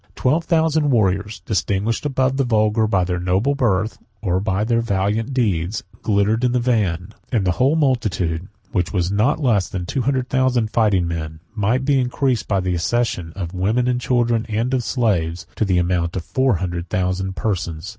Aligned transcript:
Twelve 0.15 0.45
thousand 0.45 0.89
warriors, 0.89 1.41
distinguished 1.41 2.07
above 2.07 2.37
the 2.37 2.43
vulgar 2.43 2.87
by 2.87 3.03
their 3.03 3.19
noble 3.19 3.53
birth, 3.53 3.99
or 4.23 4.41
their 4.65 4.81
valiant 4.81 5.31
deeds, 5.31 5.83
glittered 6.01 6.43
in 6.43 6.53
the 6.53 6.59
van; 6.59 7.09
68 7.25 7.37
and 7.37 7.45
the 7.45 7.51
whole 7.51 7.75
multitude, 7.75 8.47
which 8.71 8.91
was 8.91 9.11
not 9.11 9.39
less 9.39 9.69
than 9.69 9.85
two 9.85 10.01
hundred 10.01 10.27
thousand 10.27 10.71
fighting 10.71 11.07
men, 11.07 11.39
might 11.53 11.85
be 11.85 11.99
increased, 12.01 12.47
by 12.47 12.59
the 12.59 12.73
accession 12.73 13.31
of 13.33 13.53
women, 13.53 13.87
of 13.87 13.99
children, 13.99 14.43
and 14.49 14.73
of 14.73 14.83
slaves, 14.83 15.45
to 15.55 15.63
the 15.65 15.77
amount 15.77 16.15
of 16.15 16.25
four 16.25 16.55
hundred 16.55 16.89
thousand 16.89 17.35
persons. 17.35 17.87